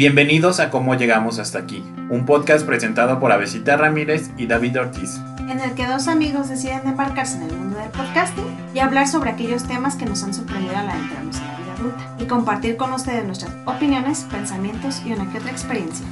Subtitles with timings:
[0.00, 5.20] Bienvenidos a Cómo Llegamos Hasta Aquí, un podcast presentado por Avesita Ramírez y David Ortiz.
[5.40, 9.28] en el que dos amigos deciden embarcarse en el mundo del podcasting y hablar sobre
[9.28, 12.94] aquellos temas que nos han sorprendido al adentrarnos en la vida adulta y compartir con
[12.94, 16.06] ustedes nuestras opiniones, pensamientos y una que otra experiencia.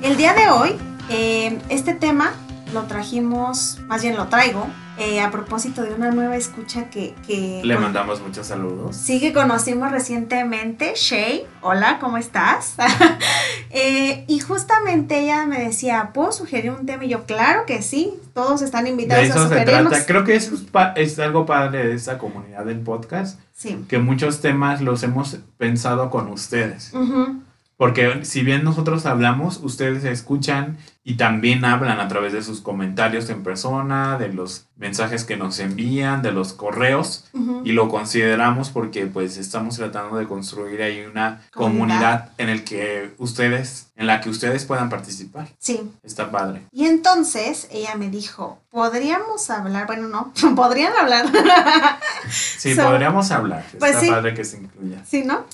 [0.00, 0.70] El día de hoy,
[1.10, 2.32] eh, este tema
[2.72, 4.66] lo trajimos, más bien lo traigo,
[4.98, 8.96] eh, a propósito de una nueva escucha que, que Le mandamos muchos saludos.
[8.96, 11.46] Sí, que conocimos recientemente, Shay.
[11.62, 12.74] Hola, ¿cómo estás?
[13.76, 17.04] Eh, y justamente ella me decía, ¿puedo sugerir un tema?
[17.06, 19.90] Y yo, claro que sí, todos están De invitados a eso se sugerirnos.
[19.90, 20.06] trata.
[20.06, 20.54] Creo que eso
[20.94, 23.84] es, algo padre de esta comunidad del podcast, Sí.
[23.88, 26.92] que muchos temas los hemos pensado con ustedes.
[27.76, 33.28] Porque si bien nosotros hablamos, ustedes escuchan y también hablan a través de sus comentarios
[33.30, 37.26] en persona, de los mensajes que nos envían, de los correos.
[37.64, 41.52] Y lo consideramos porque pues estamos tratando de construir ahí una Comunidad.
[41.52, 45.80] comunidad en el que ustedes en la que ustedes puedan participar Sí.
[46.02, 51.26] está padre Y entonces ella me dijo, podríamos hablar, bueno, no, podrían hablar,
[52.28, 54.10] sí So- podríamos hablar Pues está sí.
[54.10, 55.44] padre que se incluya ¿sí, no?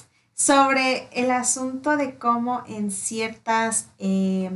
[0.40, 4.50] Sobre el asunto de cómo en ciertas, eh,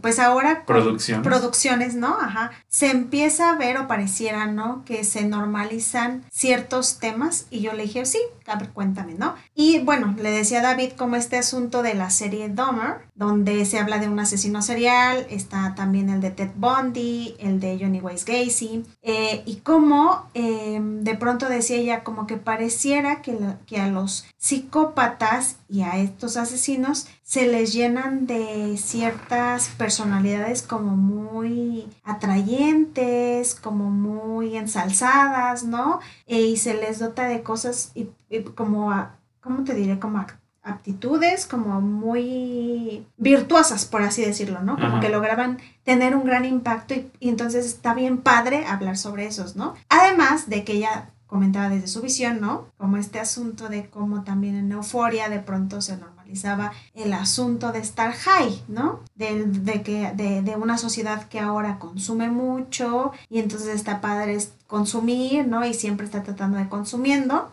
[0.00, 2.16] pues ahora producción producciones, ¿no?
[2.20, 2.52] Ajá.
[2.68, 4.84] Se empieza a ver o pareciera, ¿no?
[4.84, 9.34] Que se normalizan ciertos temas y yo le dije, sí, a ver, cuéntame, ¿no?
[9.56, 13.80] Y bueno, le decía a David como este asunto de la serie Dahmer, donde se
[13.80, 18.24] habla de un asesino serial, está también el de Ted Bundy, el de Johnny Weiss
[18.24, 23.80] Gacy, eh, y cómo eh, de pronto decía ella como que pareciera que, la- que
[23.80, 31.88] a los psicópatas y a estos asesinos se les llenan de ciertas personalidades como muy
[32.04, 36.00] atrayentes, como muy ensalzadas, ¿no?
[36.26, 39.98] E- y se les dota de cosas y, y como, a- ¿cómo te diré?
[39.98, 40.22] Como
[40.62, 44.74] aptitudes como muy virtuosas, por así decirlo, ¿no?
[44.76, 45.00] Como Ajá.
[45.00, 49.56] que lograban tener un gran impacto y, y entonces está bien padre hablar sobre esos,
[49.56, 49.74] ¿no?
[49.90, 52.68] Además de que ella comentaba desde su visión, ¿no?
[52.76, 57.80] Como este asunto de cómo también en Euforia de pronto se normalizaba el asunto de
[57.80, 59.00] estar high, ¿no?
[59.16, 64.38] De, de que, de, de una sociedad que ahora consume mucho y entonces está padre
[64.66, 65.64] consumir, ¿no?
[65.64, 67.52] Y siempre está tratando de consumiendo.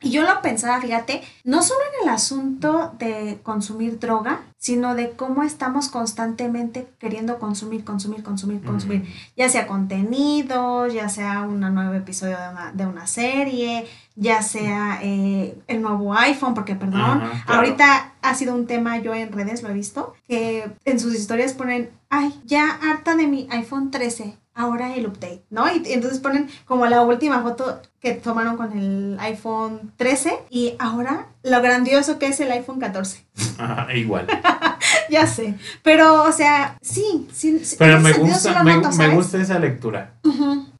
[0.00, 5.10] Y yo lo pensaba, fíjate, no solo en el asunto de consumir droga, sino de
[5.10, 9.04] cómo estamos constantemente queriendo consumir, consumir, consumir, consumir,
[9.36, 15.00] ya sea contenido, ya sea un nuevo episodio de una, de una serie, ya sea
[15.02, 17.32] eh, el nuevo iPhone, porque perdón, claro.
[17.46, 21.52] ahorita ha sido un tema, yo en redes lo he visto, que en sus historias
[21.52, 25.66] ponen, ay, ya harta de mi iPhone 13, ahora el update, ¿no?
[25.72, 31.28] Y entonces ponen como la última foto que tomaron con el iPhone 13 y ahora
[31.42, 33.24] lo grandioso que es el iPhone 14.
[33.58, 34.26] Ajá, igual
[35.10, 39.38] ya sé, pero o sea, sí, sí, sí, pero me gusta me, noto, me gusta
[39.40, 40.14] esa lectura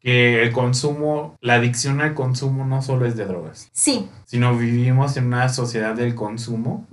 [0.01, 4.09] que el consumo la adicción al consumo no solo es de drogas Sí.
[4.25, 6.87] sino vivimos en una sociedad del consumo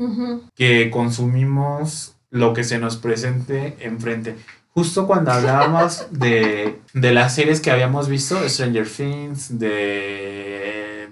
[0.56, 4.38] que consumimos lo que se nos presente enfrente.
[4.74, 11.10] Justo cuando hablábamos de, de las series que habíamos visto, Stranger Things, de...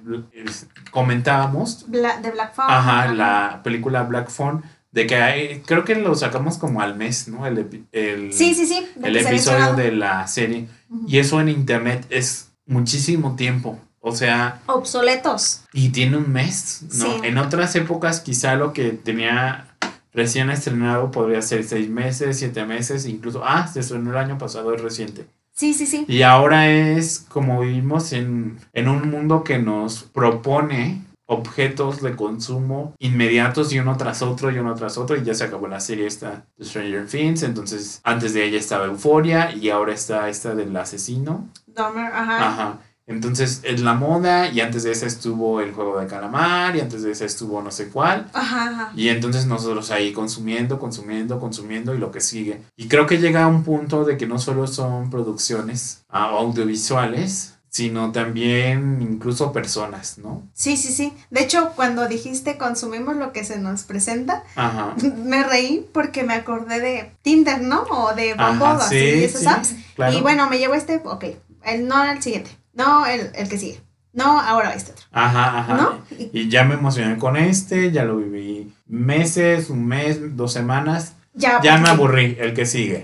[0.92, 2.66] comentábamos, Bla- de Black Phone.
[2.70, 7.28] ajá, la película Black Phone, de que hay- creo que lo sacamos como al mes,
[7.28, 7.46] ¿no?
[7.46, 8.88] El, el, Sí, sí, sí.
[9.04, 10.68] el episodio de la serie.
[11.08, 13.80] Y eso en internet es muchísimo tiempo.
[14.02, 15.64] O sea, Obsoletos.
[15.74, 17.06] y tiene un mes, ¿no?
[17.06, 17.12] Sí.
[17.24, 19.69] En otras épocas quizá lo que tenía
[20.14, 24.74] recién estrenado podría ser seis meses, siete meses, incluso, ah, se estrenó el año pasado,
[24.74, 25.28] es reciente.
[25.52, 26.06] Sí, sí, sí.
[26.08, 32.96] Y ahora es como vivimos en, en un mundo que nos propone objetos de consumo
[32.98, 36.08] inmediatos y uno tras otro y uno tras otro y ya se acabó la serie
[36.08, 40.76] esta de Stranger Things, entonces antes de ella estaba Euforia y ahora está esta del
[40.76, 41.48] asesino.
[41.68, 42.48] Dahmer, ajá.
[42.48, 42.80] Ajá.
[43.10, 47.02] Entonces es la moda y antes de esa estuvo el juego de calamar y antes
[47.02, 48.30] de esa estuvo no sé cuál.
[48.34, 48.92] Ajá, ajá.
[48.96, 52.62] Y entonces nosotros ahí consumiendo, consumiendo, consumiendo y lo que sigue.
[52.78, 57.56] Y creo que llega a un punto de que no solo son producciones ah, audiovisuales,
[57.70, 60.44] sino también incluso personas, ¿no?
[60.54, 61.14] Sí, sí, sí.
[61.30, 64.96] De hecho, cuando dijiste consumimos lo que se nos presenta, Ajá.
[65.24, 67.84] me reí porque me acordé de Tinder, ¿no?
[67.84, 69.76] O de Bumble, sí, esas sí, apps.
[69.96, 70.18] claro.
[70.18, 71.26] Y bueno, me llevo este, ok,
[71.66, 73.82] el, no el siguiente, no el, el que sigue,
[74.14, 75.74] no ahora este otro, Ajá, ajá.
[75.76, 76.00] ¿no?
[76.18, 81.14] Y Y ya me emocioné con este, ya lo viví meses, un mes, dos semanas.
[81.34, 83.04] ya, Ya me aburrí, el que sigue.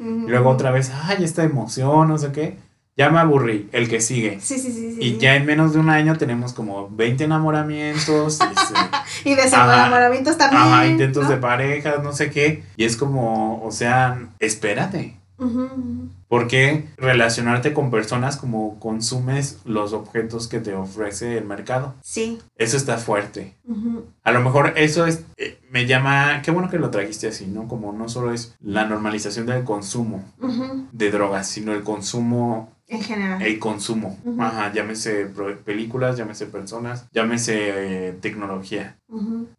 [0.00, 2.56] Y luego otra vez, ay, esta emoción, no sé qué.
[2.96, 4.38] ya me aburrí, el que sigue.
[4.40, 4.94] Sí, sí, sí.
[4.94, 5.18] sí Y sí.
[5.18, 8.38] ya en menos de un año tenemos como 20 enamoramientos,
[9.24, 9.42] Y Ajá.
[9.42, 10.62] desenamoramientos también.
[10.62, 11.30] ajá, intentos ¿no?
[11.30, 12.62] de parejas, no sé qué.
[12.76, 15.16] Y es como, o sea, espérate.
[15.38, 16.08] Ujú, ujú.
[16.28, 21.94] ¿Por qué relacionarte con personas como consumes los objetos que te ofrece el mercado?
[22.02, 22.38] Sí.
[22.56, 23.56] Eso está fuerte.
[24.22, 27.68] A lo mejor eso es, eh, me llama, qué bueno que lo trajiste así, ¿no?
[27.68, 30.24] Como no solo es la normalización del consumo
[30.92, 33.42] de drogas, sino el consumo, En general.
[33.42, 34.18] el consumo.
[34.38, 35.26] Ajá, llámese
[35.64, 38.96] películas, llámese personas, llámese eh, tecnología.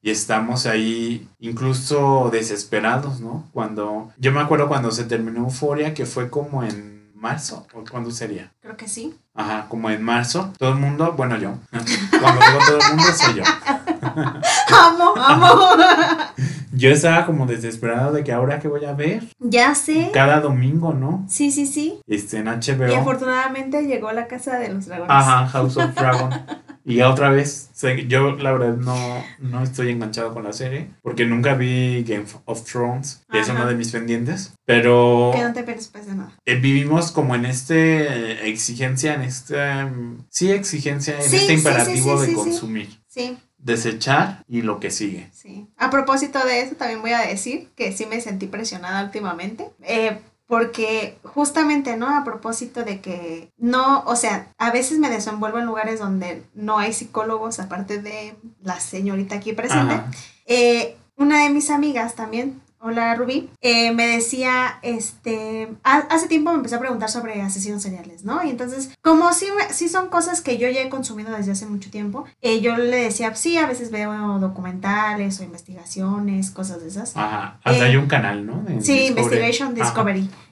[0.02, 3.48] Y estamos ahí incluso desesperados, ¿no?
[3.54, 8.12] Cuando, yo me acuerdo cuando se terminó Euforia, que fue como en marzo, ¿o cuándo
[8.12, 8.52] sería?
[8.62, 9.16] Creo que sí.
[9.34, 13.34] Ajá, como en marzo, todo el mundo, bueno yo, cuando digo todo el mundo soy
[13.36, 13.44] yo.
[14.76, 15.70] amo, amo.
[16.76, 20.10] Yo estaba como desesperado de que ahora que voy a ver ya sé.
[20.14, 21.26] cada domingo, ¿no?
[21.30, 22.00] Sí, sí, sí.
[22.08, 22.96] Este en Y HBO.
[22.98, 25.12] afortunadamente llegó la casa de los dragones.
[25.12, 26.30] Ajá, House of Dragon.
[26.88, 27.72] Y otra vez,
[28.08, 28.96] yo la verdad no,
[29.40, 33.66] no estoy enganchado con la serie, porque nunca vi Game of Thrones, que es uno
[33.66, 36.32] de mis pendientes, pero Que no te pierdes pues de nada.
[36.46, 39.56] eh, vivimos como en este exigencia, en este,
[39.86, 44.80] mm, sí, exigencia, en Sí, este imperativo sí, sí, de consumir, Sí, desechar y lo
[44.80, 45.30] que sigue.
[45.34, 45.68] sí.
[45.78, 49.72] A propósito de eso, también voy a decir que sí me sentí presionada últimamente.
[49.82, 52.16] Eh, porque justamente, ¿no?
[52.16, 56.78] A propósito de que no, o sea, a veces me desenvuelvo en lugares donde no
[56.78, 60.00] hay psicólogos, aparte de la señorita aquí presente.
[60.46, 66.52] Eh, una de mis amigas también, hola Rubí, eh, me decía, este, ha- hace tiempo
[66.52, 68.44] me empezó a preguntar sobre asesinos seriales, ¿no?
[68.44, 71.90] Y entonces, como sí, sí son cosas que yo ya he consumido desde hace mucho
[71.90, 77.18] tiempo, eh, yo le decía, sí, a veces veo documentales o investigaciones, cosas de esas.
[77.18, 78.62] Ajá, hasta Eh, hay un canal, ¿no?
[78.62, 79.08] De Sí, Discovery.
[79.08, 79.76] Investigation Ajá.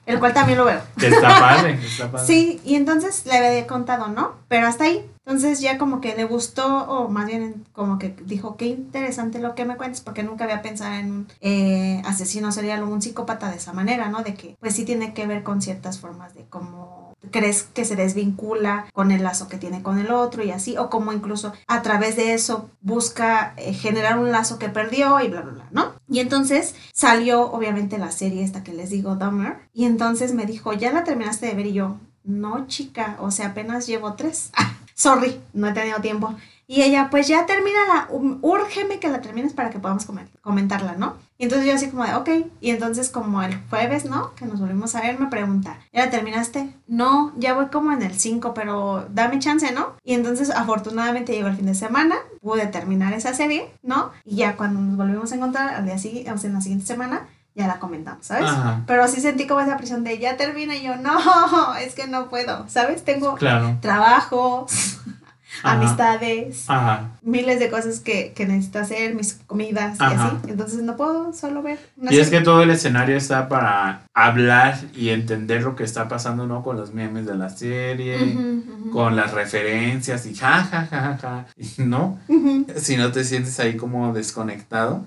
[0.06, 0.80] El cual también lo veo.
[0.96, 2.26] Está padre, está padre.
[2.26, 4.32] Sí, y entonces le había contado, ¿no?
[4.48, 5.08] Pero hasta ahí.
[5.26, 9.54] Entonces ya como que le gustó, o más bien como que dijo, qué interesante lo
[9.54, 13.50] que me cuentas, porque nunca había pensado en un eh, asesino serial o un psicópata
[13.50, 14.22] de esa manera, ¿no?
[14.22, 17.96] De que pues sí tiene que ver con ciertas formas de cómo crees que se
[17.96, 21.82] desvincula con el lazo que tiene con el otro y así, o como incluso a
[21.82, 25.94] través de eso busca eh, generar un lazo que perdió y bla, bla, bla, ¿no?
[26.08, 30.72] Y entonces salió obviamente la serie esta que les digo, Dahmer, y entonces me dijo,
[30.72, 31.66] ¿ya la terminaste de ver?
[31.66, 34.50] Y yo, no, chica, o sea, apenas llevo tres.
[34.94, 36.34] Sorry, no he tenido tiempo.
[36.66, 40.94] Y ella, pues ya termínala, um, úrgeme que la termines para que podamos comer, comentarla,
[40.94, 41.16] ¿no?
[41.36, 42.28] Y entonces yo así como de, ok.
[42.60, 44.34] Y entonces como el jueves, ¿no?
[44.34, 46.70] Que nos volvimos a ver, me pregunta, ¿ya la terminaste?
[46.86, 49.94] No, ya voy como en el 5, pero dame chance, ¿no?
[50.04, 54.10] Y entonces afortunadamente llegó el fin de semana, pude terminar esa serie, ¿no?
[54.24, 56.86] Y ya cuando nos volvimos a encontrar al día siguiente, o sea, en la siguiente
[56.86, 58.50] semana, ya la comentamos, ¿sabes?
[58.50, 62.06] Ajá, Pero sí sentí como esa presión de ya termina y yo, no, es que
[62.06, 63.04] no puedo, ¿sabes?
[63.04, 63.76] Tengo claro.
[63.80, 64.66] trabajo,
[65.64, 65.76] Ajá.
[65.80, 67.10] amistades, Ajá.
[67.22, 70.36] miles de cosas que, que necesito hacer, mis comidas y así.
[70.48, 71.78] Entonces no puedo solo ver
[72.10, 76.46] Y es que todo el escenario está para hablar y entender lo que está pasando,
[76.46, 76.62] ¿no?
[76.62, 78.36] Con los memes de la serie,
[78.92, 81.46] con las referencias y ja, ja, ja, ja,
[81.84, 82.18] ¿no?
[82.76, 85.04] Si no te sientes ahí como desconectado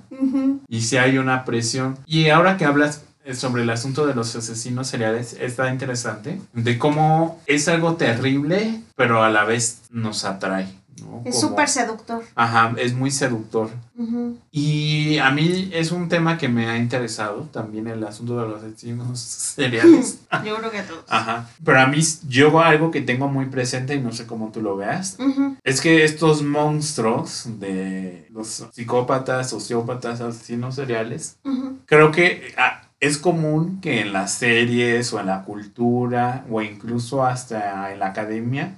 [0.67, 1.97] y si hay una presión.
[2.05, 7.39] Y ahora que hablas sobre el asunto de los asesinos seriales, está interesante, de cómo
[7.45, 10.67] es algo terrible, pero a la vez nos atrae,
[11.01, 11.21] ¿no?
[11.25, 12.23] Es súper seductor.
[12.35, 13.69] Ajá, es muy seductor.
[13.97, 14.37] Ujú.
[14.51, 18.63] Y a mí es un tema que me ha interesado también el asunto de los
[18.63, 19.19] asesinos
[19.55, 20.21] seriales.
[20.45, 21.03] Yo creo que a todos.
[21.07, 21.49] Ajá.
[21.63, 24.75] Pero a mí, yo algo que tengo muy presente y no sé cómo tú lo
[24.77, 32.53] veas, Ujú, es que estos monstruos de los psicópatas, sociópatas, asesinos seriales, ujú, creo que
[32.57, 37.99] ah, es común que en las series o en la cultura o incluso hasta en
[37.99, 38.75] la academia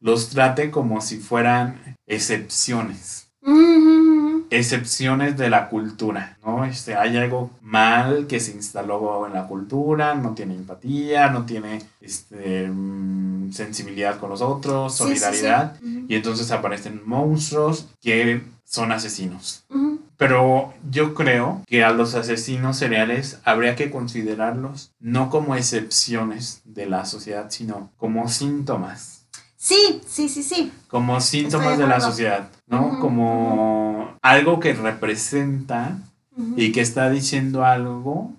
[0.00, 3.28] los trate como si fueran excepciones
[4.50, 6.64] excepciones de la cultura, ¿no?
[6.64, 11.82] Este, hay algo mal que se instaló en la cultura, no tiene empatía, no tiene
[12.00, 15.18] este, mm, sensibilidad con los otros, Sí, sí, sí.
[15.18, 15.76] solidaridad,
[16.08, 19.64] y entonces aparecen monstruos que son asesinos.
[20.18, 26.86] Pero yo creo que a los asesinos seriales habría que considerarlos no como excepciones de
[26.86, 29.14] la sociedad, sino como síntomas
[29.56, 30.72] Sí, sí, sí, sí.
[30.88, 32.98] como síntomas de de la sociedad, ¿no?
[33.00, 35.98] Como algo que representa
[36.56, 38.32] y que está diciendo algo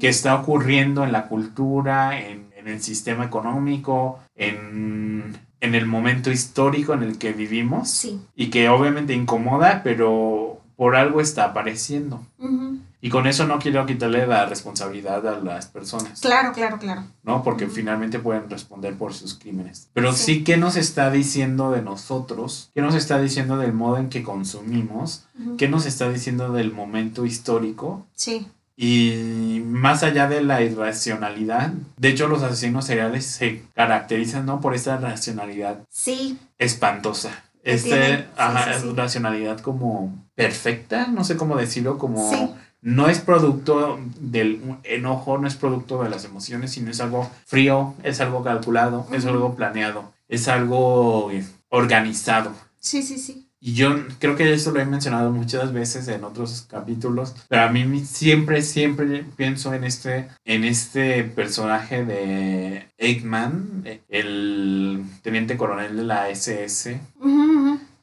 [0.00, 6.30] que está ocurriendo en la cultura, en, en el sistema económico, en, en el momento
[6.30, 8.20] histórico en el que vivimos Sí.
[8.36, 10.51] y que obviamente incomoda, pero
[10.82, 12.26] por algo está apareciendo.
[12.40, 12.78] Ujú.
[13.00, 16.20] Y con eso no quiero quitarle la responsabilidad a las personas.
[16.20, 17.04] Claro, claro, claro.
[17.22, 17.44] ¿No?
[17.44, 19.90] Porque finalmente pueden responder por sus crímenes.
[19.92, 22.72] Pero sí, ¿qué nos está diciendo de nosotros?
[22.74, 25.24] ¿Qué nos está diciendo del modo en que consumimos?
[25.56, 28.04] ¿Qué nos está diciendo del momento histórico?
[28.16, 28.48] Sí.
[28.76, 34.60] Y más allá de la irracionalidad, de hecho los asesinos seriales se caracterizan ¿no?
[34.60, 36.40] por esta racionalidad sí.
[36.58, 37.44] espantosa.
[37.62, 40.12] Este, ajá, racionalidad como
[40.42, 46.10] perfecta, no sé cómo decirlo, como no es producto del enojo, no es producto de
[46.10, 51.30] las emociones, sino es algo frío, es algo calculado, es algo planeado, es algo
[51.68, 52.52] organizado.
[52.80, 53.48] Sí, sí, sí.
[53.64, 57.68] Y yo creo que eso lo he mencionado muchas veces en otros capítulos, pero a
[57.68, 66.02] mí siempre, siempre pienso en este, en este personaje de Eggman, el teniente coronel de
[66.02, 67.00] la SS.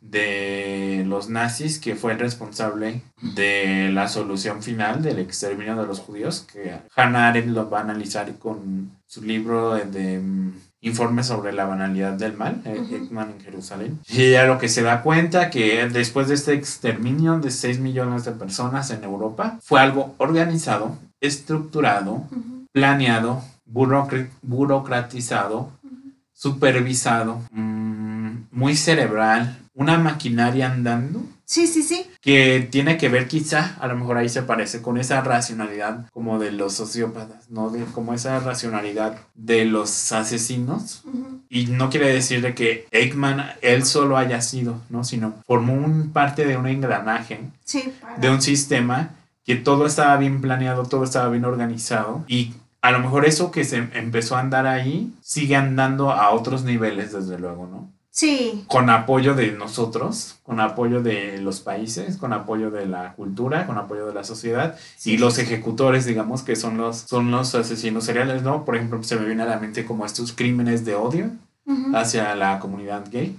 [0.09, 3.01] De los nazis que fue el responsable
[3.35, 7.83] de la solución final del exterminio de los judíos que Hannah Arendt lo va a
[7.83, 10.21] analizar con su libro de
[10.81, 13.99] informe sobre la banalidad del mal, uh en Jerusalén.
[14.07, 18.25] Y ella lo que se da cuenta que después de este exterminio de 6 millones
[18.25, 22.23] de personas en Europa, fue algo organizado, estructurado,
[22.71, 25.71] planeado, burocratizado,
[26.33, 32.05] supervisado, mm, muy cerebral, una maquinaria andando Sí, sí, sí.
[32.21, 36.37] Que tiene que ver quizá, a lo mejor ahí se parece, con esa racionalidad como
[36.37, 37.71] de los sociópatas, ¿no?
[37.71, 41.01] De, como esa racionalidad de los asesinos.
[41.49, 45.03] Y no quiere decir de que Eggman él solo haya sido, ¿no?
[45.03, 47.49] Sino formó un parte de un engranaje,
[48.17, 52.99] de un sistema que todo estaba bien planeado, todo estaba bien organizado y a lo
[52.99, 57.65] mejor eso que se empezó a andar ahí sigue andando a otros niveles, desde luego,
[57.65, 57.98] ¿no?
[58.11, 58.65] Sí.
[58.67, 63.77] Con apoyo de nosotros, con apoyo de los países, con apoyo de la cultura, con
[63.77, 68.41] apoyo de la sociedad y los ejecutores, digamos, que son los, son los asesinos seriales,
[68.41, 68.65] ¿no?
[68.65, 71.31] Por ejemplo, se me viene a la mente como estos crímenes de odio
[71.93, 73.37] hacia la comunidad gay.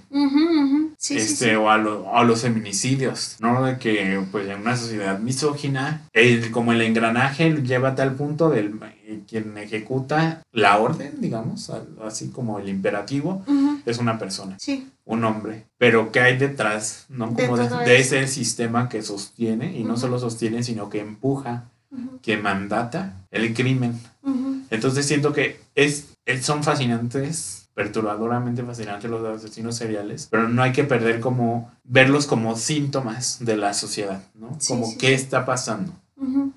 [1.09, 3.63] este, O, a a los feminicidios, ¿no?
[3.63, 6.07] De que pues en una sociedad misógina,
[6.51, 8.69] como el engranaje lleva a tal punto del
[9.31, 11.71] quien ejecuta la orden, digamos,
[12.03, 13.45] así como el imperativo,
[13.85, 14.57] es una persona.
[14.59, 14.89] Sí.
[15.05, 15.67] Un hombre.
[15.77, 17.33] Pero ¿qué hay detrás, no?
[17.33, 21.69] Como de, ese sistema que sostiene, y no solo sostiene, sino que empuja,
[22.21, 23.97] que mandata el crimen.
[24.69, 26.09] Entonces siento que es,
[26.41, 32.57] son fascinantes perturbadoramente fascinantes los asesinos seriales, pero no hay que perder como verlos como
[32.57, 34.57] síntomas de la sociedad, ¿no?
[34.67, 35.93] como qué está pasando.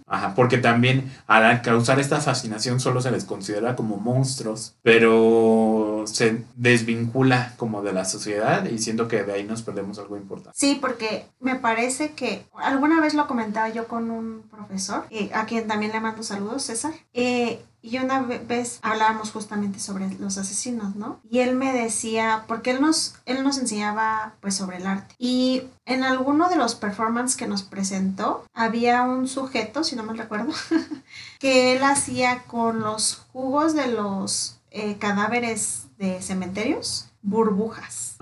[0.07, 6.45] Ajá, porque también al causar esta fascinación solo se les considera como monstruos, pero se
[6.57, 10.57] desvincula como de la sociedad y siento que de ahí nos perdemos algo importante.
[10.59, 15.47] Sí, porque me parece que alguna vez lo comentaba yo con un profesor, y a
[15.47, 20.97] quien también le mando saludos, César, eh, y una vez hablábamos justamente sobre los asesinos,
[20.97, 21.21] ¿no?
[21.31, 25.15] Y él me decía, porque él nos, él nos enseñaba pues sobre el arte.
[25.19, 30.15] Y en alguno de los performances que nos presentó, había un sujeto, si no me
[30.15, 30.53] recuerdo,
[31.39, 38.17] que él hacía con los jugos de los eh, cadáveres de cementerios burbujas,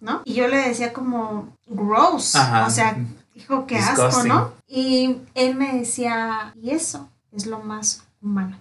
[0.00, 0.22] ¿no?
[0.24, 2.96] Y yo le decía como, gross, o sea,
[3.34, 4.52] dijo que asco, ¿no?
[4.66, 8.56] Y él me decía, y eso es lo más humano.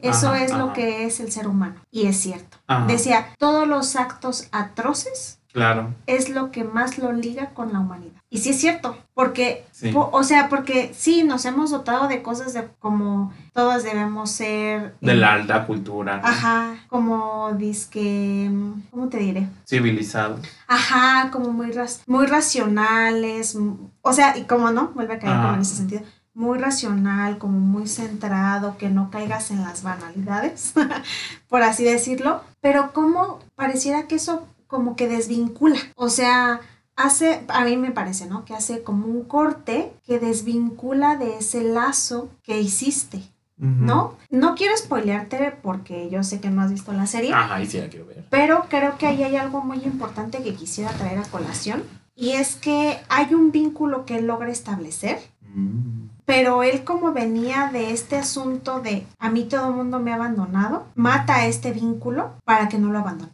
[0.00, 1.76] Eso es lo que es el ser humano.
[1.90, 2.58] Y es cierto.
[2.86, 5.94] Decía, todos los actos atroces Claro.
[6.08, 8.20] Es lo que más lo liga con la humanidad.
[8.28, 12.66] Y sí es cierto, porque, o sea, porque sí, nos hemos dotado de cosas de
[12.80, 14.96] como todos debemos ser...
[15.00, 16.20] De la alta cultura.
[16.24, 18.50] Ajá, como disque,
[18.90, 19.48] ¿cómo te diré?
[19.64, 20.40] Civilizados.
[20.66, 21.70] Ajá, como muy,
[22.08, 23.56] muy racionales,
[24.02, 26.02] o sea, y como no, vuelve a caer como en ese sentido
[26.34, 30.74] muy racional, como muy centrado, que no caigas en las banalidades,
[31.48, 36.60] por así decirlo, pero como pareciera que eso como que desvincula, o sea,
[36.96, 38.44] hace, a mí me parece, ¿no?
[38.44, 43.22] Que hace como un corte que desvincula de ese lazo que hiciste.
[43.56, 44.16] ¿No?
[44.30, 47.32] No quiero spoilearte porque yo sé que no has visto la serie.
[47.32, 48.26] Ajá, sí la quiero ver.
[48.28, 51.84] Pero creo que ahí hay algo muy importante que quisiera traer a colación.
[52.16, 55.18] Y es que hay un vínculo que él logra establecer.
[55.54, 60.12] Mm pero él como venía de este asunto de a mí todo el mundo me
[60.12, 63.32] ha abandonado, mata este vínculo para que no lo abandone.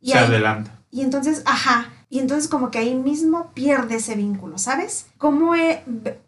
[0.00, 0.80] Y Se adelanta.
[0.90, 5.06] Y entonces, ajá, y entonces como que ahí mismo pierde ese vínculo, ¿sabes?
[5.18, 5.52] Como,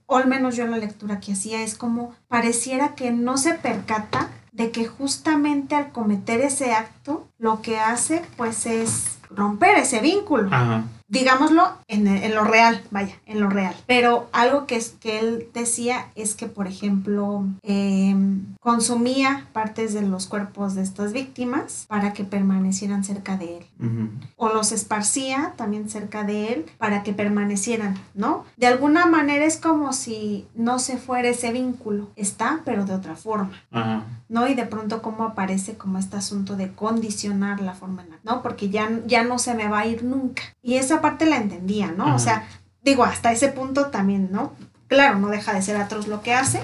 [0.07, 4.31] o al menos yo la lectura que hacía es como pareciera que no se percata
[4.52, 10.50] de que justamente al cometer ese acto, lo que hace pues es romper ese vínculo.
[11.12, 13.75] Digámoslo en, en, lo real, vaya, en lo real.
[13.87, 20.00] Pero algo que, es, que él decía es que, por ejemplo, em, consumía partes de
[20.00, 23.64] los cuerpos de estas víctimas para que permanecieran cerca de él.
[24.37, 28.45] O los esparcía también cerca de él para que permanecieran, ¿no?
[28.57, 32.09] De alguna manera es como si no se fuera ese vínculo.
[32.16, 33.52] Está, pero de otra forma.
[34.28, 34.49] ¿No?
[34.49, 38.42] Y de pronto cómo aparece como este asunto de condicionar la forma en la, ¿no?
[38.42, 40.42] Porque ya, ya no se me va a ir nunca.
[40.62, 42.15] Y esa parte la entendía, ¿no?
[42.15, 42.49] O sea,
[42.83, 44.55] digo, hasta ese punto también, ¿no?
[44.87, 46.63] Claro, no deja de ser atroz lo que hace,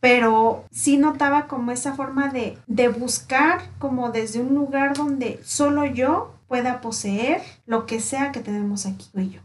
[0.00, 5.84] pero sí notaba como esa forma de, de buscar como desde un lugar donde solo
[5.84, 9.40] yo pueda poseer lo que sea que tenemos aquí tú y yo.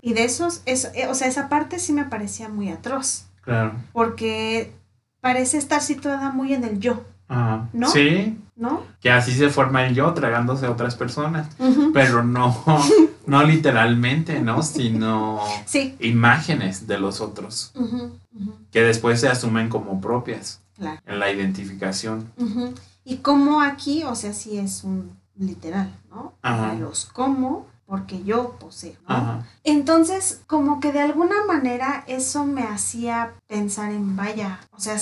[0.00, 3.26] Y de esos, eso, eh, o sea, esa parte sí me parecía muy atroz.
[3.42, 3.74] Claro.
[3.92, 4.72] Porque
[5.20, 7.04] parece estar situada muy en el yo.
[7.28, 7.68] Ajá.
[7.72, 7.88] ¿No?
[7.88, 8.38] Sí.
[8.56, 8.82] ¿No?
[9.00, 11.48] Que así se forma el yo tragándose a otras personas.
[11.92, 12.56] Pero no,
[13.26, 14.62] no literalmente, ¿no?
[14.62, 15.40] Sino
[16.00, 17.72] imágenes de los otros.
[18.70, 20.62] Que después se asumen como propias.
[20.74, 21.00] Claro.
[21.06, 22.32] En la identificación.
[23.04, 26.34] Y como aquí, o sea, sí es un literal, ¿no?
[26.42, 26.74] Ajá.
[26.74, 28.96] Los como porque yo poseo.
[29.08, 29.44] ¿no?
[29.64, 34.98] Entonces, como que de alguna manera eso me hacía pensar en, vaya, o sea,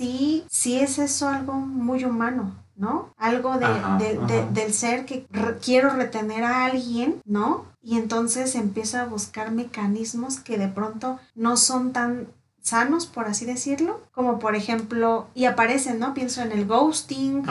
[0.00, 3.12] sí, sí es eso algo muy humano, ¿no?
[3.18, 5.26] Algo de, del ser que
[5.62, 7.66] quiero retener a alguien, ¿no?
[7.82, 12.28] Y entonces empiezo a buscar mecanismos que de pronto no son tan
[12.62, 16.14] sanos, por así decirlo, como por ejemplo, y aparecen, ¿no?
[16.14, 17.42] Pienso en el ghosting,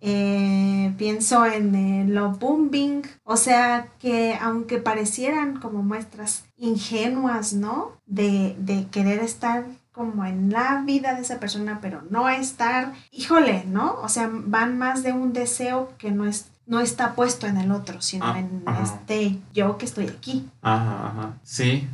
[0.00, 7.92] eh, pienso en el love bombing, o sea que aunque parecieran como muestras ingenuas, ¿no?
[8.06, 13.64] De, de querer estar como en la vida de esa persona, pero no estar, híjole,
[13.66, 13.94] ¿no?
[14.02, 17.72] O sea, van más de un deseo que no es no está puesto en el
[17.72, 20.48] otro, sino ah, en este yo que estoy aquí.
[20.62, 21.32] Ajá, ajá.
[21.42, 21.88] Sí.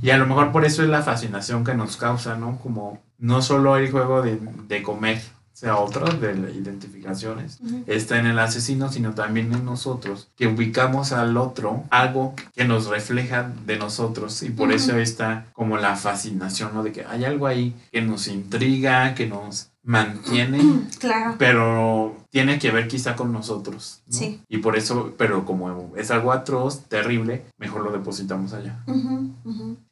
[0.00, 2.58] Y a lo mejor por eso es la fascinación que nos causa, ¿no?
[2.58, 5.20] Como no solo el juego de, de comer,
[5.58, 11.10] sea otra de las identificaciones, está en el asesino, sino también en nosotros, que ubicamos
[11.10, 16.74] al otro algo que nos refleja de nosotros y por eso está como la fascinación,
[16.74, 16.84] ¿no?
[16.84, 20.60] De que hay algo ahí que nos intriga, que nos mantiene,
[21.00, 21.34] claro.
[21.38, 24.00] pero tiene que ver quizá con nosotros.
[24.08, 24.40] Sí.
[24.48, 28.84] Y por eso, pero como es algo atroz, terrible, mejor lo depositamos allá.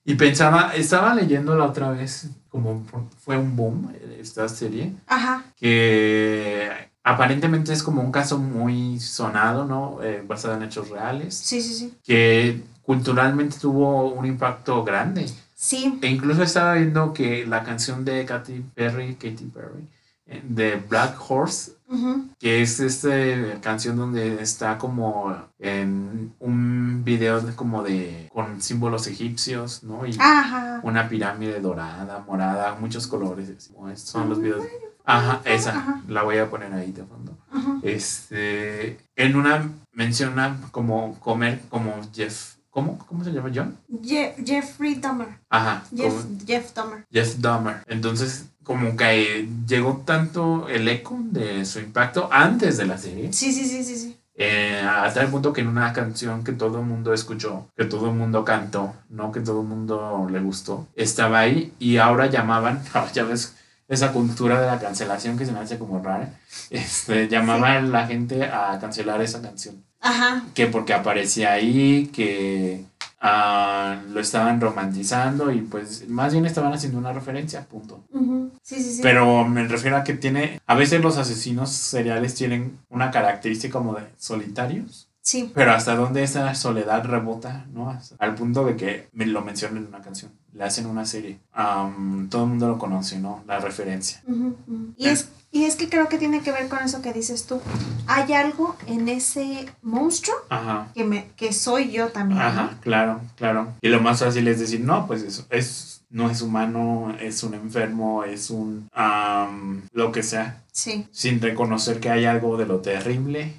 [0.04, 2.84] Y pensaba, estaba leyendo la otra vez, como
[3.18, 5.44] fue un boom esta serie, Ajá.
[5.56, 6.70] que
[7.02, 10.02] aparentemente es como un caso muy sonado, ¿no?
[10.02, 11.34] Eh, basado en hechos reales.
[11.34, 11.94] Sí, sí, sí.
[12.04, 15.26] Que culturalmente tuvo un impacto grande.
[15.54, 15.98] Sí.
[16.02, 19.88] E incluso estaba viendo que la canción de Katy Perry, Katy Perry,
[20.26, 21.72] de Black Horse,
[22.38, 29.84] que es esta canción donde está como en un video como de con símbolos egipcios,
[29.84, 30.06] ¿no?
[30.06, 30.16] Y
[30.82, 33.70] una pirámide dorada, morada, muchos colores.
[33.94, 34.64] Son los videos.
[35.04, 37.38] Ajá, esa, la voy a poner ahí de fondo.
[37.82, 42.98] Este, en una menciona como comer como Jeff ¿Cómo?
[42.98, 43.74] ¿Cómo se llama John?
[44.04, 45.28] Jeffrey Dahmer.
[45.48, 45.82] Ajá.
[45.96, 46.12] Jeff,
[46.46, 47.06] Jeff Dahmer.
[47.10, 47.82] Jeff Dahmer.
[47.86, 53.32] Entonces, como que llegó tanto el eco de su impacto antes de la serie.
[53.32, 54.16] Sí, sí, sí, sí, sí.
[54.34, 58.08] Eh, hasta el punto que en una canción que todo el mundo escuchó, que todo
[58.08, 62.82] el mundo cantó, no que todo el mundo le gustó, estaba ahí y ahora llamaban,
[63.14, 63.54] ya ves
[63.88, 66.34] esa cultura de la cancelación que se me hace como rara,
[66.70, 69.84] este, llamaban la gente a cancelar esa canción.
[70.00, 70.42] Ajá.
[70.54, 72.84] Que porque aparecía ahí, que
[73.20, 78.04] ah, lo estaban romantizando y pues más bien estaban haciendo una referencia, punto.
[78.62, 79.02] sí, sí, sí.
[79.02, 83.94] Pero me refiero a que tiene, a veces los asesinos seriales tienen una característica como
[83.94, 85.05] de solitarios.
[85.26, 85.50] Sí.
[85.52, 87.98] Pero hasta dónde esa soledad rebota, ¿no?
[88.20, 91.40] al punto de que me lo mencionan en una canción, le hacen una serie.
[91.52, 93.42] todo el mundo lo conoce, ¿no?
[93.44, 94.22] La referencia.
[94.96, 97.62] Y es y es que creo que tiene que ver con eso que dices tú.
[98.06, 100.36] Hay algo en ese monstruo
[100.92, 102.42] Que, me, que soy yo también.
[102.42, 103.72] Ajá, claro, claro.
[103.80, 107.54] Y lo más fácil es decir, no, pues eso es, no es humano, es un
[107.54, 108.88] enfermo, es un...
[109.92, 110.62] lo que sea.
[110.72, 111.06] Sí.
[111.10, 113.54] Sin reconocer que hay algo de lo terrible,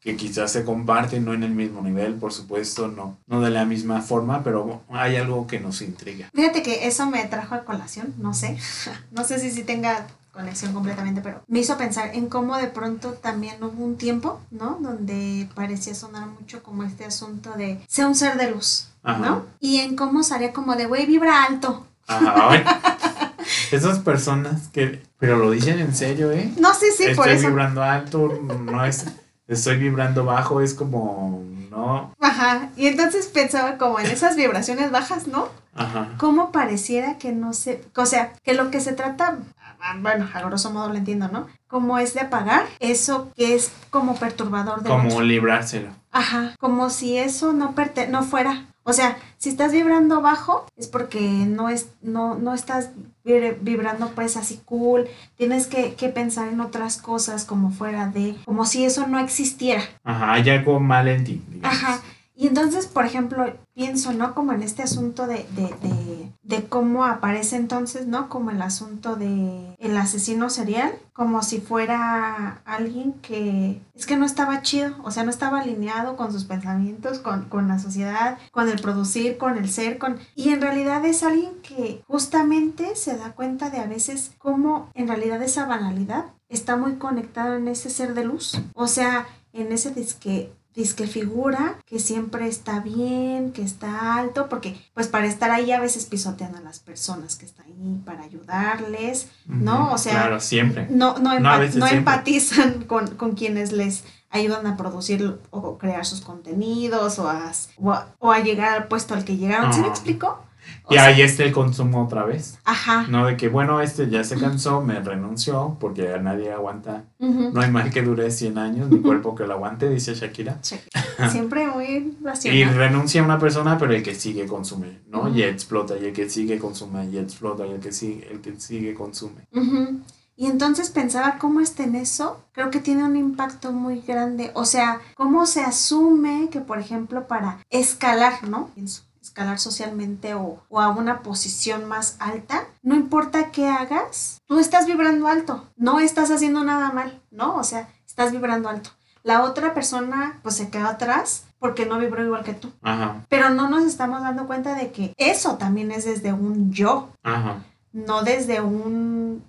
[0.00, 3.64] que quizás se comparte, no en el mismo nivel, por supuesto, no, no de la
[3.64, 6.30] misma forma, pero hay algo que nos intriga.
[6.32, 8.56] Fíjate que eso me trajo a colación, no sé,
[9.10, 13.14] no sé si, si tenga conexión completamente, pero me hizo pensar en cómo de pronto
[13.14, 14.78] también hubo un tiempo, ¿no?
[14.80, 19.46] Donde parecía sonar mucho como este asunto de sea un ser de luz, ¿no?
[19.58, 21.86] Y en cómo salía como de, güey, vibra alto.
[23.72, 26.52] Esas personas que, pero lo dicen en serio, ¿eh?
[26.58, 27.48] No, sí, sí, por eso.
[27.48, 29.06] vibrando alto, no es,
[29.48, 32.14] estoy vibrando bajo, es como, no.
[32.20, 35.48] Ajá, y entonces pensaba como en esas vibraciones bajas, ¿no?
[35.74, 36.08] Ajá.
[36.18, 39.59] Cómo pareciera que no se, o sea, que lo que se trata, ah,
[40.00, 41.46] bueno, a grosso modo lo entiendo, ¿no?
[41.68, 45.88] Como es de apagar eso que es como perturbador de Como librárselo.
[46.12, 48.66] Ajá, como si eso no perte no fuera.
[48.82, 52.90] O sea, si estás vibrando bajo es porque no es no no estás
[53.24, 55.06] vibra- vibrando pues así cool.
[55.36, 59.82] Tienes que, que pensar en otras cosas como fuera de como si eso no existiera.
[60.02, 61.42] Ajá, hay algo mal en ti.
[61.48, 61.76] digamos.
[61.76, 62.00] Ajá.
[62.40, 64.34] Y entonces, por ejemplo, pienso, ¿no?
[64.34, 68.30] Como en este asunto de, de, de, cómo aparece entonces, ¿no?
[68.30, 74.24] Como el asunto de el asesino serial, como si fuera alguien que es que no
[74.24, 78.70] estaba chido, o sea, no estaba alineado con sus pensamientos, con, con la sociedad, con
[78.70, 80.18] el producir, con el ser, con...
[80.34, 85.08] Y en realidad es alguien que justamente se da cuenta de a veces cómo en
[85.08, 89.90] realidad esa banalidad está muy conectada en ese ser de luz, o sea, en ese
[89.90, 95.72] disque disque figura que siempre está bien, que está alto, porque pues para estar ahí
[95.72, 99.92] a veces pisotean a las personas que están ahí para ayudarles, ¿no?
[99.92, 100.86] O sea, Claro, siempre.
[100.90, 101.40] no, no, empa-
[101.74, 107.50] no empatizan con, con quienes les ayudan a producir o crear sus contenidos o a,
[107.78, 109.72] o a, o a llegar al puesto al que llegaron.
[109.72, 110.40] ¿Sí me explico?
[110.84, 112.58] O Y sea, ahí está el consumo otra vez.
[112.64, 113.06] Ajá.
[113.08, 117.04] No de que, bueno, este ya se cansó, me renunció, porque a nadie aguanta.
[117.18, 120.58] No hay mal que dure 100 años, mi cuerpo que lo aguante, dice Shakira.
[120.62, 120.76] Sí.
[121.30, 122.74] Siempre muy Y racional.
[122.76, 125.28] renuncia a una persona, pero el que sigue consume, ¿no?
[125.34, 128.58] Y explota, y el que sigue consume, y explota, y el que sigue, el que
[128.58, 129.46] sigue consume.
[129.52, 130.00] Ujú.
[130.36, 134.50] Y entonces pensaba cómo está en eso, creo que tiene un impacto muy grande.
[134.54, 138.68] O sea, cómo se asume que, por ejemplo, para escalar, ¿no?
[138.74, 144.58] Pienso, escalar socialmente o, o a una posición más alta, no importa qué hagas, tú
[144.58, 147.56] estás vibrando alto, no estás haciendo nada mal, ¿no?
[147.56, 148.90] O sea, estás vibrando alto.
[149.22, 152.72] La otra persona pues se quedó atrás porque no vibró igual que tú.
[152.82, 157.10] Ajá, Pero no nos estamos dando cuenta de que eso también es desde un yo,
[157.22, 157.62] ajá.
[157.92, 159.44] no desde un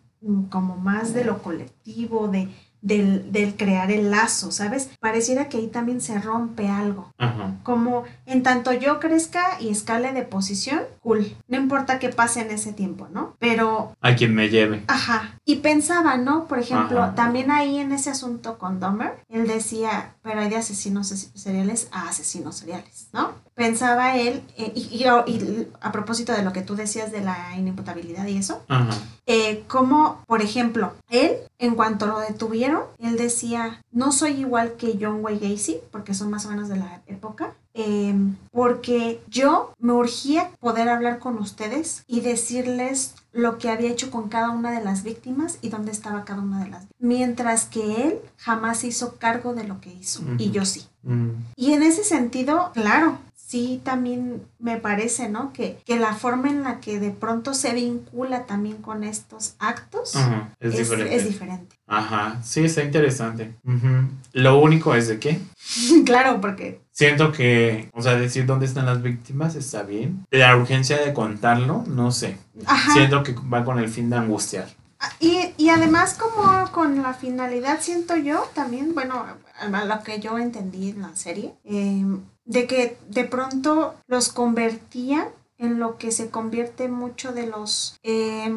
[0.52, 4.90] como más de lo colectivo, de, del, del crear el lazo, ¿sabes?
[5.00, 7.14] Pareciera que ahí también se rompe algo.
[7.18, 7.56] Ajá.
[7.64, 11.36] Como en tanto yo crezca y escale de posición, cool.
[11.48, 13.36] No importa qué pase en ese tiempo, ¿no?
[13.40, 14.84] Pero, A quien me lleve.
[14.88, 15.38] ajá.
[15.46, 16.46] Y pensaba, ¿no?
[16.48, 17.16] Por ejemplo, Ajá.
[17.16, 22.08] también ahí en ese asunto con Dahmer, él decía, pero hay de asesinos seriales a
[22.10, 23.32] asesinos seriales, ¿no?
[23.56, 27.56] Pensaba él, eh, y, y- y a propósito de lo que tú decías de la
[27.58, 28.96] inimputabilidad y eso, Ajá.
[29.26, 34.98] eh, como, por ejemplo, él, en cuanto lo detuvieron, él decía, no soy igual que
[35.00, 38.14] John Wayne Gacy, porque son más o menos de la época, eh,
[38.52, 44.28] porque yo me urgía poder hablar con ustedes y decirles lo que había hecho con
[44.30, 46.98] cada una de las víctimas y dónde estaba cada una de las víctimas.
[47.00, 50.88] Mientras que él jamás se hizo cargo de lo que hizo, y yo sí.
[51.56, 53.18] Y en ese sentido, claro,
[53.52, 55.52] sí también me parece, ¿no?
[55.52, 60.16] Que, que la forma en la que de pronto se vincula también con estos actos
[60.16, 60.56] Ajá.
[60.62, 61.16] Es, es, diferente.
[61.16, 61.76] es diferente.
[61.86, 62.40] Ajá.
[62.44, 63.54] Sí, está interesante.
[64.32, 65.42] Lo único es de que
[66.06, 66.80] claro, porque...
[66.92, 70.26] siento que, o sea, decir dónde están las víctimas está bien.
[70.32, 72.38] La urgencia de contarlo, no sé.
[72.66, 72.94] Ajá.
[72.94, 74.70] Siento que va con el fin de angustiar.
[75.20, 79.26] Y, y además como con la finalidad, siento yo también, bueno,
[79.60, 82.06] a lo que yo entendí en la serie, eh,
[82.46, 85.26] de que de pronto los convertían
[85.58, 88.52] en lo que se convierte mucho de los eh,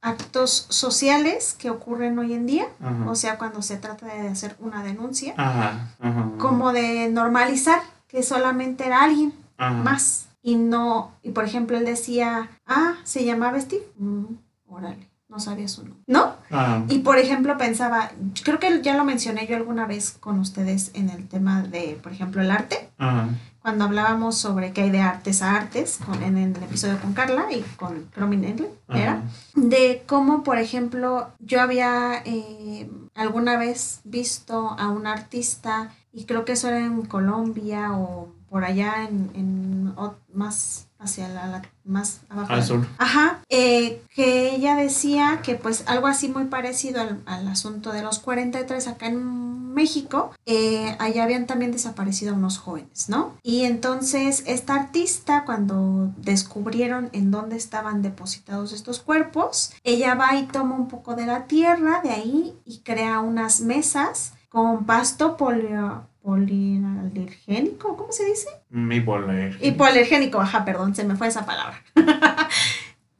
[0.00, 3.08] actos sociales que ocurren hoy en día, Ajá.
[3.08, 5.88] o sea, cuando se trata de hacer una denuncia, Ajá.
[6.00, 6.30] Ajá.
[6.38, 12.50] como de normalizar que solamente era alguien más y no, y por ejemplo él decía,
[12.66, 14.24] ah, se llamaba Steve, Mm,
[14.68, 16.34] órale, no sabía su nombre, ¿no?
[16.50, 16.84] Ajá.
[16.88, 18.10] Y por ejemplo pensaba,
[18.44, 22.12] creo que ya lo mencioné yo alguna vez con ustedes en el tema de, por
[22.12, 23.28] ejemplo, el arte, Ajá.
[23.62, 27.46] cuando hablábamos sobre qué hay de artes a artes, con, en el episodio con Carla
[27.52, 29.22] y con Cromin Engle, era,
[29.54, 36.44] de cómo, por ejemplo, yo había eh, alguna vez visto a un artista, y creo
[36.44, 39.94] que eso era en Colombia o por allá en, en
[40.34, 42.52] más hacia la, la- más abajo.
[42.52, 42.86] Al sur.
[42.98, 48.02] Ajá, eh, que ella decía que pues algo así muy parecido al, al asunto de
[48.02, 53.34] los 43 acá en México, eh, allá habían también desaparecido unos jóvenes, ¿no?
[53.42, 60.46] Y entonces esta artista cuando descubrieron en dónde estaban depositados estos cuerpos, ella va y
[60.46, 66.08] toma un poco de la tierra de ahí y crea unas mesas con pasto polio,
[66.22, 68.48] polialergénico, ¿cómo se dice?
[68.68, 69.58] Mi poler.
[69.60, 71.82] Hipoalergénico, ajá, perdón, se me fue esa palabra.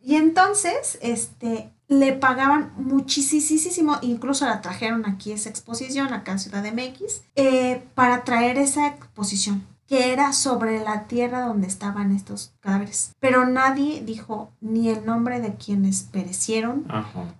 [0.03, 6.63] y entonces, este, le pagaban muchísimo, incluso la trajeron aquí esa exposición, acá en Ciudad
[6.63, 12.53] de MX, eh, para traer esa exposición que era sobre la tierra donde estaban estos
[12.61, 13.16] cadáveres.
[13.18, 16.85] Pero nadie dijo ni el nombre de quienes perecieron,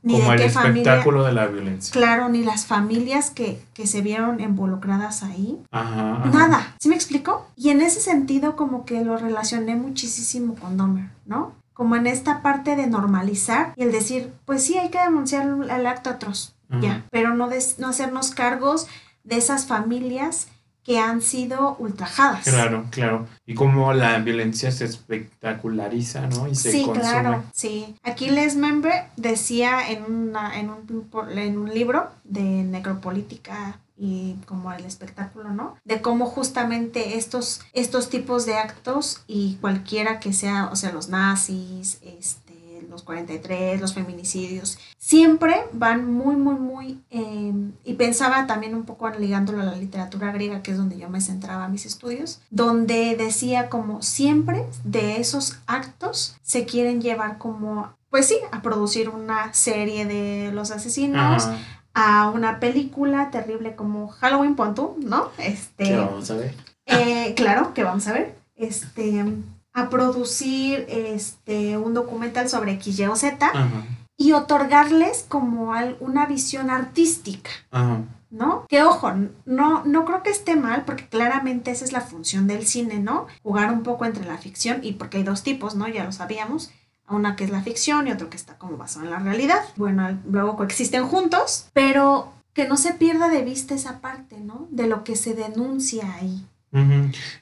[0.03, 1.93] ni Como el espectáculo de la violencia.
[1.93, 5.63] Claro, ni las familias que, que se vieron involucradas ahí.
[5.71, 6.75] Nada.
[6.81, 7.47] ¿Sí me explico?
[7.55, 11.53] Y en ese sentido como que lo relacioné muchísimo con Domer, ¿no?
[11.73, 15.87] Como en esta parte de normalizar y el decir, pues sí, hay que denunciar el
[15.87, 18.89] acto atroz, ya, pero no, no hacernos cargos
[19.23, 20.49] de esas familias
[20.85, 22.45] que han sido ultrajadas.
[22.45, 23.27] Claro, claro.
[23.47, 26.49] Y cómo la violencia se espectaculariza, ¿no?
[26.49, 27.95] Y se sí, claro, sí.
[28.03, 34.73] Aquí Les Member decía en, una, en, un, en un libro de necropolítica y como
[34.73, 35.77] el espectáculo, ¿no?
[35.85, 41.11] De cómo justamente estos, estos tipos de actos y cualquiera que sea, o sea, los
[41.11, 42.50] nazis, este,
[42.91, 49.09] los 43, los feminicidios, siempre van muy, muy, muy, em, y pensaba también un poco
[49.11, 53.69] ligándolo a la literatura griega, que es donde yo me centraba mis estudios, donde decía
[53.69, 60.05] como siempre de esos actos se quieren llevar como, pues sí, a producir una serie
[60.05, 61.49] de los asesinos.
[61.93, 65.31] a una película terrible como Halloween Pontu, ¿no?
[65.39, 66.55] Este, ¿Qué vamos a ver?
[66.87, 68.37] Eh, claro, que vamos a ver.
[68.55, 69.25] Este,
[69.73, 73.53] a producir este, un documental sobre X, Y o Z
[74.21, 77.51] y otorgarles como una visión artística.
[78.29, 78.67] ¿No?
[78.69, 79.13] Que ojo,
[79.45, 83.27] no, no creo que esté mal, porque claramente esa es la función del cine, ¿no?
[83.43, 85.89] Jugar un poco entre la ficción, y porque hay dos tipos, ¿no?
[85.89, 86.71] Ya lo sabíamos.
[87.09, 89.63] Una que es la ficción y otro que está como basado en la realidad.
[89.75, 94.69] Bueno, luego coexisten juntos, pero que no se pierda de vista esa parte, ¿no?
[94.71, 96.47] De lo que se denuncia ahí.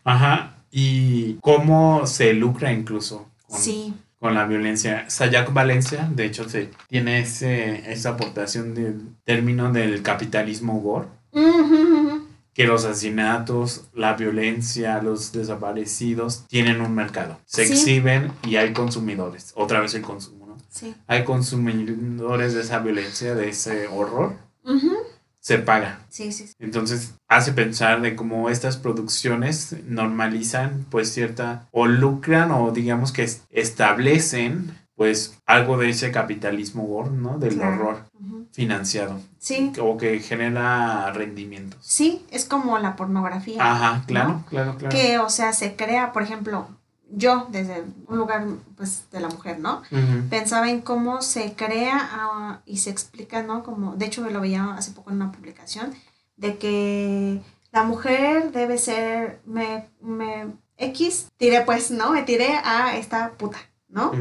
[0.04, 3.94] Ajá y cómo se lucra incluso con, sí.
[4.18, 5.08] con la violencia.
[5.08, 11.08] Sayak Valencia, de hecho, se, tiene ese, esa aportación del término del capitalismo gore.
[12.52, 17.38] Que los asesinatos, la violencia, los desaparecidos tienen un mercado.
[17.44, 19.52] Se exhiben y hay consumidores.
[19.54, 20.56] Otra vez el consumo, ¿no?
[20.68, 20.92] Sí.
[21.06, 24.48] Hay consumidores de esa violencia, de ese horror
[25.48, 26.00] se paga.
[26.10, 32.70] Sí, sí, Entonces hace pensar de cómo estas producciones normalizan pues cierta o lucran o
[32.70, 37.38] digamos que establecen pues algo de ese capitalismo gore, ¿no?
[37.38, 38.04] Del horror
[38.52, 39.22] financiado.
[39.38, 39.72] Sí.
[39.80, 41.78] O que genera rendimientos.
[41.80, 43.56] Sí, es como la pornografía.
[43.58, 44.94] Ajá, claro, claro, claro.
[44.94, 46.68] Que, o sea, se crea, por ejemplo,
[47.10, 49.82] yo desde un lugar pues de la mujer, ¿no?
[50.30, 53.62] Pensaba en cómo se crea ah, y se explica, ¿no?
[53.62, 55.94] Como, de hecho lo veía hace poco en una publicación,
[56.36, 57.40] de que
[57.72, 62.12] la mujer debe ser, me, me, X, tiré pues, ¿no?
[62.12, 64.12] Me tiré a esta puta, ¿no?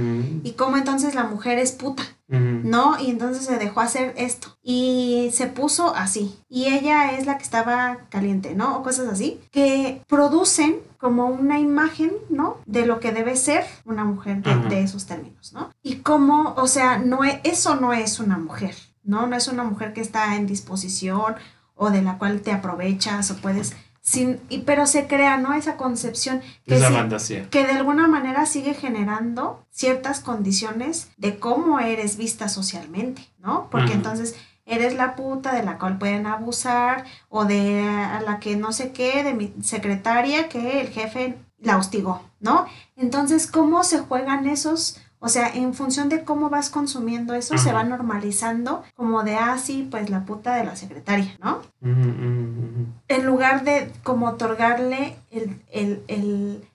[0.44, 3.00] Y cómo entonces la mujer es puta, ¿no?
[3.00, 6.36] Y entonces se dejó hacer esto y se puso así.
[6.50, 8.78] Y ella es la que estaba caliente, ¿no?
[8.78, 12.58] O cosas así, que producen como una imagen, ¿no?
[12.66, 15.72] De lo que debe ser una mujer de, esos términos, ¿no?
[15.84, 19.28] Y cómo, o sea, no es, eso no es una mujer, ¿no?
[19.28, 21.36] No es una mujer que está en disposición
[21.76, 23.76] o de la cual te aprovechas o puedes...
[24.02, 25.54] Sin, y, pero se crea, ¿no?
[25.54, 27.50] Esa concepción que, fantasía.
[27.50, 33.68] que de alguna manera sigue generando ciertas condiciones de cómo eres vista socialmente, ¿no?
[33.70, 37.82] Porque entonces eres la puta de la cual pueden abusar o de
[38.26, 42.66] la que no sé qué, de mi secretaria que el jefe la hostigó, ¿no?
[42.96, 45.02] Entonces, ¿cómo se juegan esos?
[45.20, 49.58] O sea, en función de cómo vas consumiendo eso, se va normalizando como de, ah,
[49.58, 51.62] sí, pues la puta de la secretaria, ¿no?
[51.82, 56.68] En lugar de como otorgarle el, el, el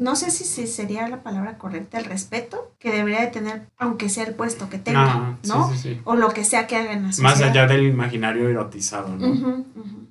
[0.00, 4.24] no sé si, sería la palabra correcta, el respeto que debería de tener, aunque sea
[4.24, 5.70] el puesto que tenga, ¿no?
[6.04, 7.30] O lo que sea que haga en la sociedad.
[7.30, 9.64] Más allá del imaginario erotizado, ¿no?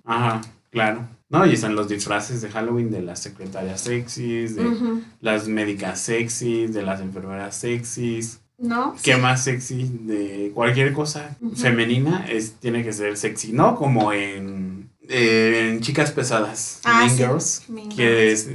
[0.06, 1.08] Ajá, claro.
[1.30, 6.73] No, y están los disfraces de Halloween de las secretarias sexys, de las médicas sexys,
[6.73, 8.41] de las enfermeras sexys.
[8.60, 8.93] ¿No?
[9.02, 9.89] ¿Qué más sexy?
[10.02, 13.75] De cualquier cosa femenina es, tiene que ser sexy, ¿no?
[13.75, 17.63] Como en, eh, en Chicas Pesadas, ah, Girls,
[17.95, 18.49] que es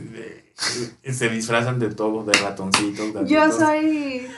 [1.13, 3.29] se disfrazan de todo, de ratoncitos.
[3.29, 4.29] Yo soy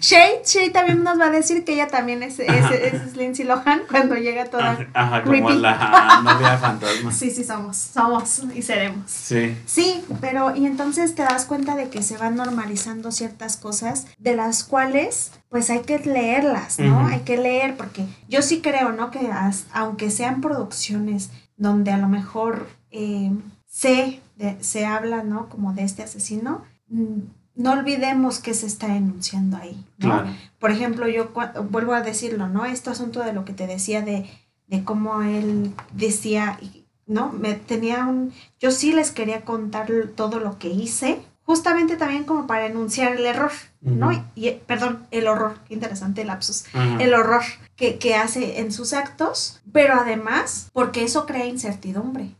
[0.00, 4.14] Shay, Shay también nos va a decir que ella también es, es, Lindsay Lohan cuando
[4.16, 4.86] llega toda.
[4.92, 7.12] Ajá, como la novia fantasma.
[7.12, 9.10] Sí, sí, somos, somos y seremos.
[9.10, 9.56] Sí.
[9.64, 14.36] Sí, pero y entonces te das cuenta de que se van normalizando ciertas cosas de
[14.36, 17.06] las cuales pues hay que leerlas, ¿no?
[17.06, 19.10] Hay que leer porque yo sí creo, ¿no?
[19.10, 19.30] Que
[19.72, 23.30] aunque sean producciones donde a lo mejor eh,
[23.66, 24.20] se,
[24.60, 25.48] se habla, ¿no?
[25.48, 27.20] Como de este asesino, mm,
[27.56, 30.08] no olvidemos que se está enunciando ahí, ¿no?
[30.08, 30.28] Claro.
[30.58, 31.30] Por ejemplo, yo
[31.70, 32.64] vuelvo a decirlo, ¿no?
[32.64, 34.28] Este asunto de lo que te decía de,
[34.66, 36.58] de cómo él decía,
[37.06, 37.30] ¿no?
[37.30, 42.46] Me tenía un, yo sí les quería contar todo lo que hice, justamente también como
[42.46, 44.10] para enunciar el error, ¿no?
[44.34, 46.64] y, perdón, el horror, qué interesante el lapsus,
[46.98, 47.42] el horror
[47.76, 52.34] que, que, hace en sus actos, pero además porque eso crea incertidumbre,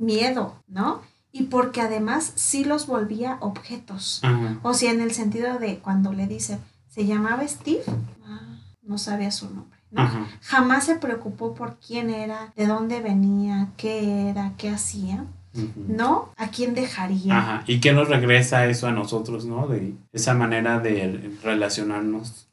[0.00, 1.02] miedo, ¿no?
[1.32, 4.20] Y porque además sí los volvía objetos.
[4.62, 6.58] O sea, en el sentido de cuando le dice,
[6.88, 7.84] se llamaba Steve,
[8.26, 9.78] ah, no sabía su nombre.
[9.92, 10.26] ¿no?
[10.42, 15.24] Jamás se preocupó por quién era, de dónde venía, qué era, qué hacía.
[15.52, 16.30] ¿no?
[16.36, 17.36] ¿A quién dejaría?
[17.36, 17.64] Ajá.
[17.66, 19.66] ¿Y qué nos regresa eso a nosotros, ¿no?
[19.66, 22.48] De esa manera de relacionarnos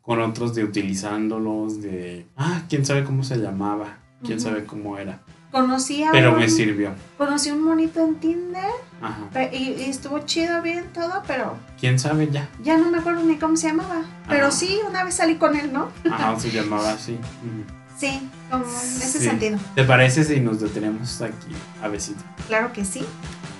[0.00, 5.22] con otros, de utilizándolos, de, ah, quién sabe cómo se llamaba, quién sabe cómo era.
[5.54, 6.90] Conocí a Pero me sirvió.
[7.16, 8.72] Conocí un monito en Tinder.
[9.00, 9.52] Ajá.
[9.52, 11.56] Y, estuvo chido, bien todo, pero.
[11.78, 12.48] ¿Quién sabe ya?
[12.60, 14.02] Ya no me acuerdo ni cómo se llamaba.
[14.28, 15.90] Pero sí, una vez salí con él, ¿no?
[16.10, 17.20] Ajá, se llamaba así.
[17.98, 19.58] Sí, como en ese sentido.
[19.74, 22.22] ¿Te parece si nos detenemos aquí a besito?
[22.48, 23.04] Claro que sí.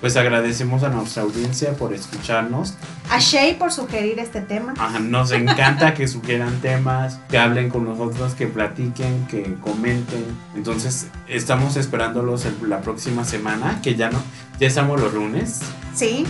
[0.01, 2.75] Pues agradecemos a nuestra audiencia por escucharnos.
[3.09, 4.73] A Shay por sugerir este tema.
[4.77, 10.25] Ajá, nos encanta que sugieran temas, que hablen con nosotros, que platiquen, que comenten.
[10.53, 14.21] Entonces, estamos esperándolos la próxima semana, que ya no,
[14.59, 15.61] ya estamos los lunes.
[15.95, 16.25] Sí.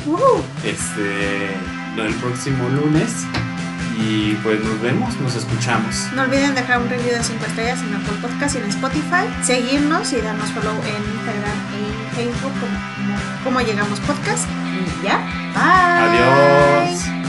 [0.63, 1.47] Este,
[1.97, 3.25] el próximo lunes.
[3.97, 6.07] Y pues nos vemos, nos escuchamos.
[6.15, 9.25] No olviden dejar un review de 5 estrellas en Apple Podcast y en Spotify.
[9.41, 12.77] Seguirnos y darnos follow en Instagram e Facebook como,
[13.43, 14.45] como Llegamos Podcast.
[15.01, 15.17] Y ya.
[15.53, 16.19] Bye.
[16.19, 17.24] Adiós.